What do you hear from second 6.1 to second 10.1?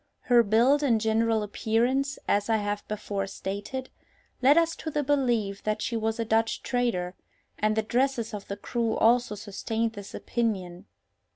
a Dutch trader, and the dresses of the crew also sustained